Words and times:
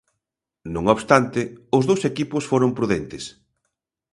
Non 0.73 0.85
obstante, 0.95 1.41
os 1.77 1.83
dous 1.89 2.01
equipos 2.11 2.43
foron 2.51 2.71
prudentes. 2.77 3.23